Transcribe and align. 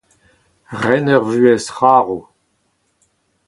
ren 0.81 1.05
ur 1.15 1.23
vuhez 1.29 1.65
c'harv 1.71 2.09